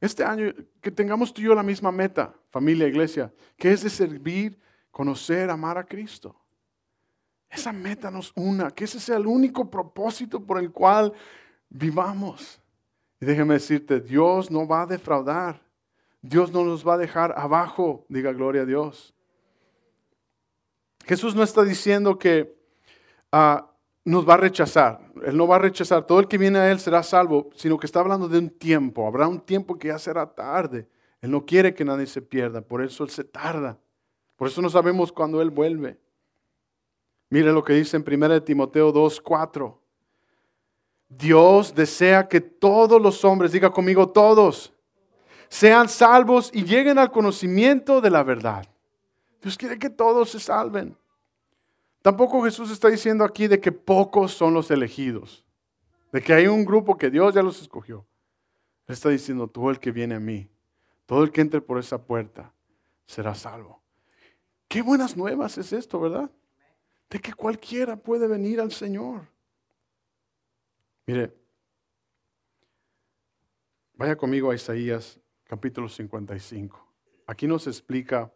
[0.01, 3.91] Este año que tengamos tú y yo la misma meta, familia, iglesia, que es de
[3.91, 4.57] servir,
[4.93, 6.41] conocer, amar a Cristo.
[7.51, 11.13] Esa meta nos una, que ese sea el único propósito por el cual
[11.69, 12.63] vivamos.
[13.21, 15.61] Y déjeme decirte, Dios no va a defraudar.
[16.21, 19.15] Dios no nos va a dejar abajo, diga gloria a Dios.
[21.05, 22.57] Jesús no está diciendo que
[23.33, 23.71] ah,
[24.05, 25.01] nos va a rechazar.
[25.25, 26.07] Él no va a rechazar.
[26.07, 29.07] Todo el que viene a Él será salvo, sino que está hablando de un tiempo.
[29.07, 30.87] Habrá un tiempo que ya será tarde.
[31.21, 32.61] Él no quiere que nadie se pierda.
[32.61, 33.79] Por eso Él se tarda.
[34.37, 35.99] Por eso no sabemos cuándo Él vuelve.
[37.31, 39.81] Mire lo que dice en 1 Timoteo 2, 4.
[41.09, 44.73] Dios desea que todos los hombres, diga conmigo todos,
[45.49, 48.67] sean salvos y lleguen al conocimiento de la verdad.
[49.41, 50.97] Dios quiere que todos se salven.
[52.03, 55.45] Tampoco Jesús está diciendo aquí de que pocos son los elegidos,
[56.13, 58.07] de que hay un grupo que Dios ya los escogió.
[58.87, 60.49] Él está diciendo, todo el que viene a mí,
[61.07, 62.53] todo el que entre por esa puerta,
[63.07, 63.83] será salvo.
[64.69, 66.31] Qué buenas nuevas es esto, ¿verdad?
[67.11, 69.27] de que cualquiera puede venir al Señor.
[71.09, 71.33] Mire,
[73.95, 76.87] vaya conmigo a Isaías capítulo 55.
[77.27, 78.31] Aquí nos explica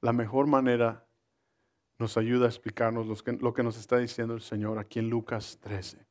[0.00, 1.06] la mejor manera,
[2.00, 6.04] nos ayuda a explicarnos lo que, nos está diciendo el Señor aquí en Lucas 13.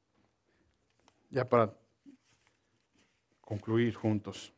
[1.32, 1.78] Ya para
[3.41, 4.54] concluir juntos.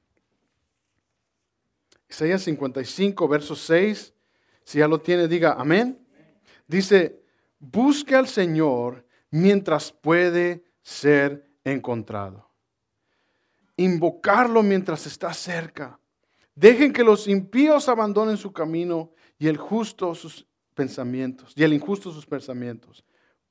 [2.08, 4.14] Isaías 55, verso 6.
[4.64, 6.08] Si ya lo tiene, diga amén.
[6.68, 7.20] Dice,
[7.58, 12.50] busque al Señor mientras puede ser encontrado.
[13.78, 16.00] Invocarlo mientras está cerca.
[16.56, 22.12] Dejen que los impíos abandonen su camino y el justo sus pensamientos, y el injusto
[22.12, 23.04] sus pensamientos.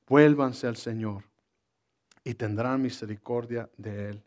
[0.06, 1.24] Vuélvanse al Señor
[2.24, 4.22] y tendrán misericordia de Él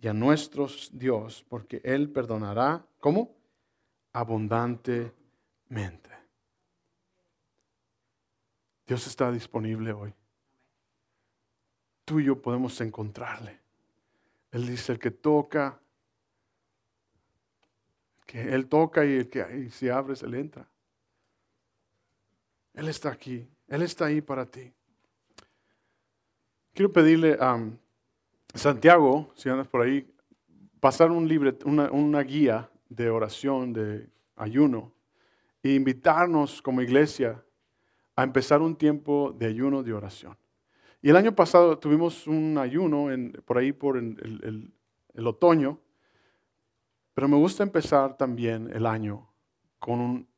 [0.00, 3.34] y a nuestro Dios, porque Él perdonará, ¿cómo?
[4.12, 6.10] Abundantemente.
[8.86, 10.14] Dios está disponible hoy.
[12.06, 13.58] Tú y yo podemos encontrarle.
[14.52, 15.78] Él dice, el que toca,
[18.24, 20.66] que Él toca y el que si abre se le entra.
[22.74, 24.72] Él está aquí, Él está ahí para ti.
[26.72, 27.58] Quiero pedirle a
[28.54, 30.08] Santiago, si andas por ahí,
[30.78, 34.92] pasar un libre, una, una guía de oración, de ayuno,
[35.60, 37.42] e invitarnos como iglesia
[38.14, 40.36] a empezar un tiempo de ayuno, de oración.
[41.06, 43.06] Y el año pasado tuvimos un ayuno
[43.44, 44.72] por ahí por el,
[45.24, 45.78] otoño,
[47.14, 49.30] pero me gusta empezar también el año
[49.78, 50.28] con un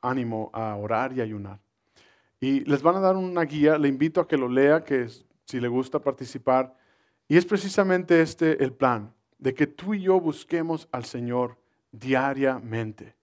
[0.00, 1.60] ánimo a orar y ayunar.
[2.40, 5.06] Y les van a dar una guía, le invito a que lo lea, que
[5.44, 6.76] si le gusta participar.
[7.28, 11.58] Y es precisamente este el plan, de que tú y yo busquemos al Señor
[11.92, 13.14] diariamente,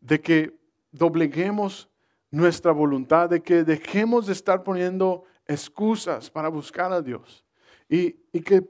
[0.00, 0.56] de que
[0.92, 1.90] dobleguemos
[2.30, 7.44] nuestra voluntad, de que dejemos de estar poniendo excusas para buscar a Dios
[7.88, 8.62] y, que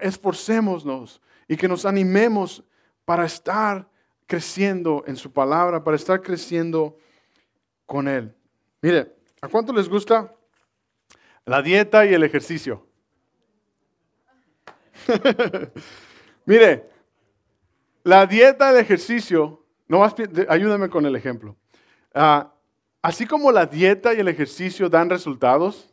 [0.00, 2.62] esforcémonos y que nos animemos
[3.04, 3.88] para estar
[4.26, 6.96] creciendo en su palabra, para estar creciendo
[7.86, 8.34] con Él.
[8.80, 10.34] Mire, ¿a cuánto les gusta
[11.44, 12.86] la dieta y el ejercicio?
[16.46, 16.88] Mire,
[18.04, 20.02] la dieta y el ejercicio, no
[20.48, 21.56] ayúdame con el ejemplo.
[22.14, 22.51] Ah,
[23.02, 25.92] así como la dieta y el ejercicio dan resultados,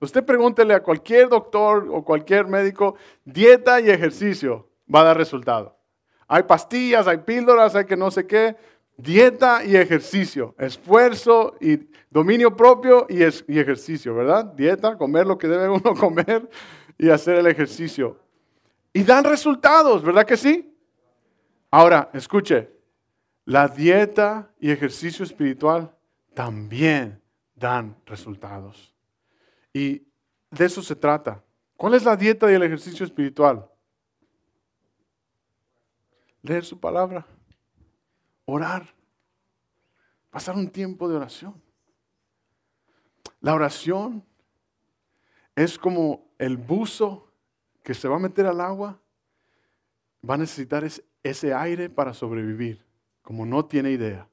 [0.00, 5.76] usted pregúntele a cualquier doctor o cualquier médico, dieta y ejercicio va a dar resultado.
[6.26, 8.56] Hay pastillas, hay píldoras, hay que no sé qué,
[8.96, 11.78] dieta y ejercicio, esfuerzo y
[12.10, 14.44] dominio propio y, ejercicio, ¿verdad?
[14.44, 16.48] Dieta, comer lo que debe uno comer
[16.98, 18.18] y hacer el ejercicio.
[18.92, 20.74] Y dan resultados, ¿verdad que sí?
[21.70, 22.70] Ahora, escuche,
[23.44, 25.95] la dieta y ejercicio espiritual
[26.36, 27.22] también
[27.54, 28.94] dan resultados.
[29.72, 30.06] Y
[30.50, 31.42] de eso se trata.
[31.78, 33.66] ¿Cuál es la dieta y el ejercicio espiritual?
[36.42, 37.26] Leer su palabra,
[38.44, 38.86] orar,
[40.30, 41.54] pasar un tiempo de oración.
[43.40, 44.22] La oración
[45.54, 47.32] es como el buzo
[47.82, 49.00] que se va a meter al agua,
[50.28, 50.86] va a necesitar
[51.22, 52.84] ese aire para sobrevivir
[53.22, 54.28] como no tiene idea.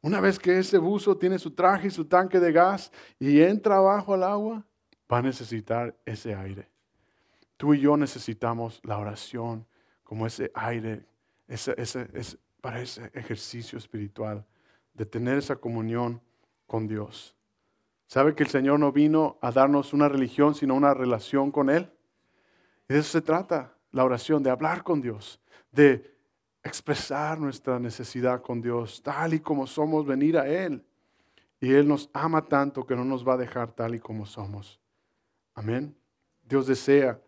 [0.00, 3.76] Una vez que ese buzo tiene su traje y su tanque de gas y entra
[3.76, 4.64] abajo al agua,
[5.10, 6.68] va a necesitar ese aire.
[7.56, 9.66] Tú y yo necesitamos la oración
[10.04, 11.04] como ese aire
[11.48, 14.44] ese, para ese ejercicio espiritual,
[14.94, 16.20] de tener esa comunión
[16.66, 17.34] con Dios.
[18.06, 21.90] ¿Sabe que el Señor no vino a darnos una religión, sino una relación con Él?
[22.86, 25.40] De eso se trata la oración, de hablar con Dios,
[25.72, 26.17] de
[26.68, 30.84] expresar nuestra necesidad con Dios, tal y como somos, venir a Él.
[31.60, 34.80] Y Él nos ama tanto que no nos va a dejar tal y como somos.
[35.54, 35.96] Amén.
[36.44, 37.20] Dios desea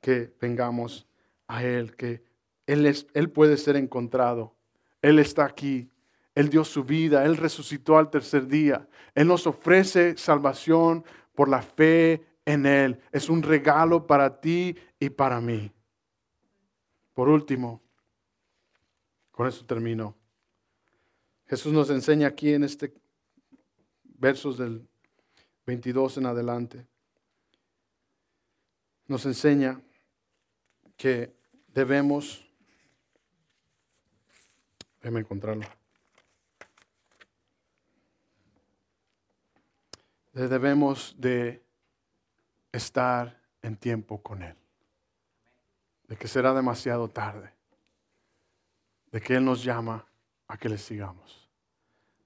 [0.00, 1.06] que vengamos
[1.46, 2.24] a Él, que
[2.66, 4.54] Él, es, Él puede ser encontrado.
[5.02, 5.88] Él está aquí.
[6.34, 7.24] Él dio su vida.
[7.24, 8.88] Él resucitó al tercer día.
[9.14, 13.00] Él nos ofrece salvación por la fe en Él.
[13.12, 15.72] Es un regalo para ti y para mí.
[17.14, 17.80] Por último,
[19.36, 20.16] con eso termino.
[21.46, 22.94] Jesús nos enseña aquí en este
[24.02, 24.88] versos del
[25.66, 26.86] 22 en adelante.
[29.06, 29.78] Nos enseña
[30.96, 31.36] que
[31.68, 32.50] debemos,
[35.02, 35.66] déjeme encontrarlo.
[40.32, 41.62] Debemos de
[42.72, 44.56] estar en tiempo con Él.
[46.08, 47.55] De que será demasiado tarde
[49.12, 50.06] de que Él nos llama
[50.48, 51.48] a que le sigamos,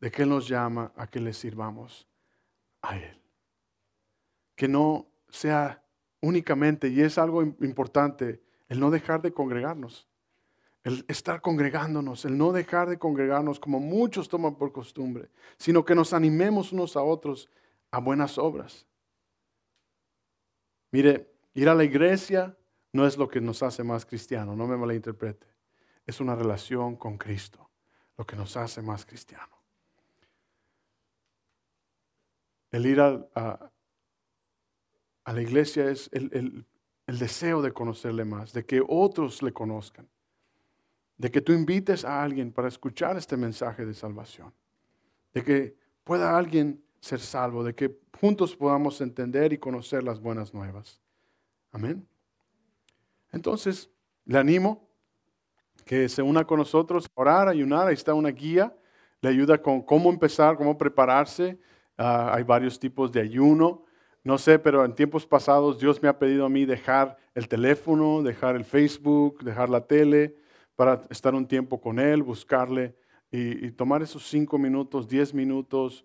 [0.01, 2.07] de que Él nos llama a que le sirvamos,
[2.83, 3.21] a Él.
[4.55, 5.83] Que no sea
[6.21, 10.07] únicamente, y es algo importante, el no dejar de congregarnos,
[10.85, 15.95] el estar congregándonos, el no dejar de congregarnos como muchos toman por costumbre, sino que
[15.95, 17.49] nos animemos unos a otros
[17.91, 18.87] a buenas obras.
[20.91, 22.57] Mire, ir a la iglesia
[22.93, 25.47] no es lo que nos hace más cristianos, no me malinterprete.
[26.11, 27.71] Es una relación con Cristo
[28.19, 29.49] lo que nos hace más cristianos.
[32.73, 33.71] El ir a,
[35.25, 36.67] la iglesia es el,
[37.07, 40.09] el deseo de conocerle más, de que otros le conozcan,
[41.17, 44.53] de que tú invites a alguien para escuchar este mensaje de salvación,
[45.33, 50.53] de que pueda alguien ser salvo, de que juntos podamos entender y conocer las buenas
[50.53, 51.01] nuevas.
[51.71, 52.05] Amén.
[53.31, 53.89] Entonces,
[54.25, 54.90] le animo
[55.91, 58.73] que se una con nosotros, orar, ayunar, ahí está una guía,
[59.21, 61.59] le ayuda con cómo empezar, cómo prepararse.
[61.99, 63.85] Ah, hay varios tipos de ayuno.
[64.23, 68.23] No sé, pero en tiempos pasados Dios me ha pedido a mí dejar el teléfono,
[68.23, 70.37] dejar el Facebook, dejar la tele,
[70.77, 72.95] para estar un tiempo con Él, buscarle
[73.33, 76.05] y, y tomar esos cinco minutos, diez minutos.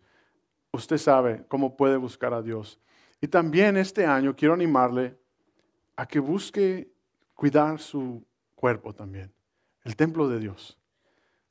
[0.71, 2.79] Usted sabe cómo puede buscar a Dios.
[3.21, 5.15] Y también este año quiero animarle
[5.95, 6.91] a que busque
[7.35, 8.25] cuidar su
[8.55, 9.31] cuerpo también,
[9.85, 10.77] el templo de Dios.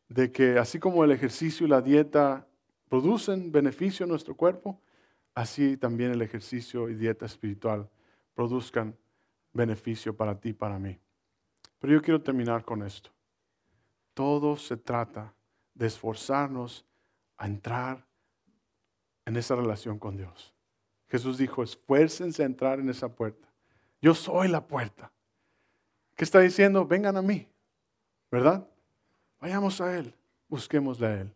[0.08, 2.46] De que así como el ejercicio y la dieta
[2.90, 4.82] producen beneficio a nuestro cuerpo,
[5.34, 7.88] así también el ejercicio y dieta espiritual
[8.34, 8.96] produzcan
[9.52, 10.98] beneficio para ti y para mí.
[11.78, 13.10] Pero yo quiero terminar con esto.
[14.12, 15.34] Todo se trata
[15.72, 16.84] de esforzarnos
[17.36, 18.06] a entrar
[19.24, 20.54] en esa relación con Dios.
[21.08, 23.48] Jesús dijo, esfuércense a entrar en esa puerta.
[24.00, 25.12] Yo soy la puerta.
[26.16, 26.86] ¿Qué está diciendo?
[26.86, 27.48] Vengan a mí,
[28.34, 28.66] ¿verdad?
[29.40, 30.12] Vayamos a Él,
[30.48, 31.34] busquémosle a Él.